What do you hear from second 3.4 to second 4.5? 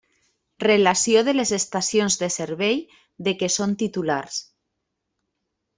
què són titulars.